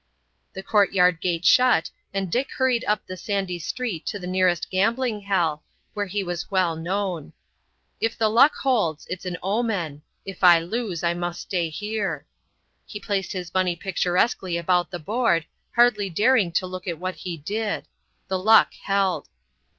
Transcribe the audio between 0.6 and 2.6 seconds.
courtyard gate shut, and Dick